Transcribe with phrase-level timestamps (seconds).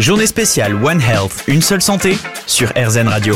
[0.00, 2.14] Journée spéciale One Health, une seule santé
[2.46, 3.34] sur RZN Radio.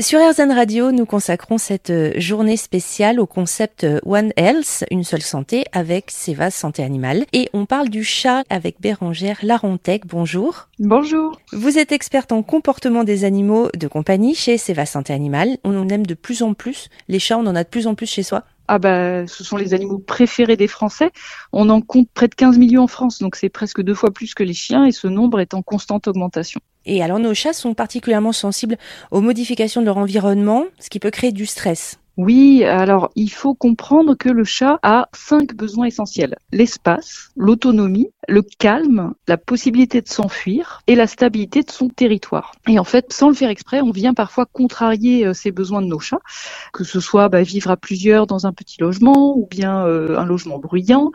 [0.00, 5.04] Sur RZN Radio, nous consacrons cette euh, journée spéciale au concept euh, One Health, une
[5.04, 7.26] seule santé avec Seva Santé Animale.
[7.32, 10.04] Et on parle du chat avec Bérangère Larontec.
[10.04, 10.66] Bonjour.
[10.80, 11.38] Bonjour.
[11.52, 15.58] Vous êtes experte en comportement des animaux de compagnie chez Seva Santé Animale.
[15.62, 16.88] On en aime de plus en plus.
[17.06, 18.42] Les chats, on en a de plus en plus chez soi.
[18.72, 21.10] Ah bah, ce sont les animaux préférés des Français.
[21.52, 24.32] On en compte près de 15 millions en France, donc c'est presque deux fois plus
[24.32, 26.60] que les chiens et ce nombre est en constante augmentation.
[26.86, 28.78] Et alors nos chats sont particulièrement sensibles
[29.10, 31.99] aux modifications de leur environnement, ce qui peut créer du stress.
[32.22, 36.36] Oui, alors il faut comprendre que le chat a cinq besoins essentiels.
[36.52, 42.52] L'espace, l'autonomie, le calme, la possibilité de s'enfuir et la stabilité de son territoire.
[42.68, 45.86] Et en fait, sans le faire exprès, on vient parfois contrarier euh, ces besoins de
[45.86, 46.20] nos chats,
[46.74, 50.26] que ce soit bah, vivre à plusieurs dans un petit logement ou bien euh, un
[50.26, 51.12] logement bruyant.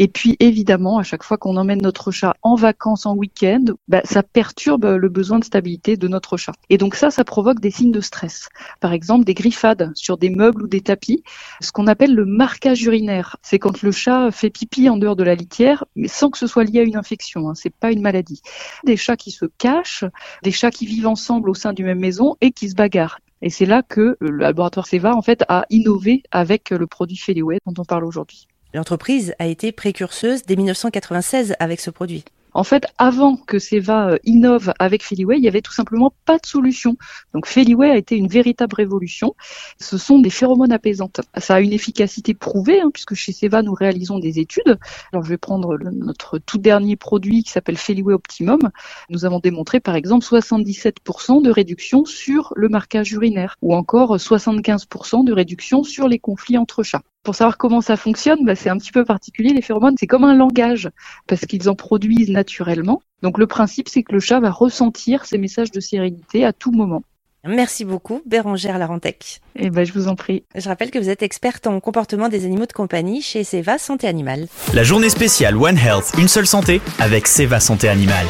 [0.00, 4.00] Et puis évidemment, à chaque fois qu'on emmène notre chat en vacances, en week-end, bah,
[4.04, 6.52] ça perturbe le besoin de stabilité de notre chat.
[6.70, 8.48] Et donc ça, ça provoque des signes de stress.
[8.78, 11.24] Par exemple, des griffades sur des meubles ou des tapis,
[11.60, 13.38] ce qu'on appelle le marquage urinaire.
[13.42, 16.46] C'est quand le chat fait pipi en dehors de la litière, mais sans que ce
[16.46, 17.48] soit lié à une infection.
[17.48, 18.40] Hein, c'est pas une maladie.
[18.84, 20.04] Des chats qui se cachent,
[20.44, 23.18] des chats qui vivent ensemble au sein d'une même maison et qui se bagarrent.
[23.42, 27.58] Et c'est là que le laboratoire Seva en fait a innové avec le produit Feliway
[27.66, 28.46] dont on parle aujourd'hui.
[28.74, 32.24] L'entreprise a été précurseuse dès 1996 avec ce produit.
[32.52, 36.38] En fait, avant que Seva euh, innove avec Feliway, il y avait tout simplement pas
[36.38, 36.96] de solution.
[37.32, 39.34] Donc Feliway a été une véritable révolution.
[39.80, 41.20] Ce sont des phéromones apaisantes.
[41.38, 44.78] Ça a une efficacité prouvée, hein, puisque chez Seva, nous réalisons des études.
[45.12, 48.70] Alors je vais prendre notre tout dernier produit qui s'appelle Feliway Optimum.
[49.08, 55.24] Nous avons démontré par exemple 77% de réduction sur le marquage urinaire, ou encore 75%
[55.24, 57.02] de réduction sur les conflits entre chats.
[57.28, 59.50] Pour savoir comment ça fonctionne, bah, c'est un petit peu particulier.
[59.50, 60.88] Les phéromones, c'est comme un langage,
[61.26, 63.02] parce qu'ils en produisent naturellement.
[63.20, 66.72] Donc le principe, c'est que le chat va ressentir ces messages de sérénité à tout
[66.72, 67.02] moment.
[67.44, 69.42] Merci beaucoup, Bérangère Larentec.
[69.56, 70.44] Eh ben, je vous en prie.
[70.54, 74.06] Je rappelle que vous êtes experte en comportement des animaux de compagnie chez Seva Santé
[74.06, 74.46] Animale.
[74.72, 78.26] La journée spéciale One Health, une seule santé avec Seva Santé Animale.